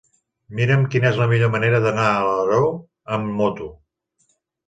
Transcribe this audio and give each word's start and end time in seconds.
Mira'm 0.59 0.85
quina 0.93 1.07
és 1.09 1.19
la 1.23 1.27
millor 1.33 1.51
manera 1.57 1.81
d'anar 1.83 2.07
a 2.13 2.15
Alaró 2.31 2.63
amb 3.17 3.29
moto. 3.43 3.71